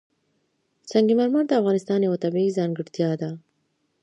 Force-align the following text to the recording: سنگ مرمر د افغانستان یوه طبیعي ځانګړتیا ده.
سنگ 0.91 1.09
مرمر 1.19 1.43
د 1.47 1.51
افغانستان 1.61 1.99
یوه 2.07 2.21
طبیعي 2.23 2.55
ځانګړتیا 2.57 3.09
ده. 3.21 3.31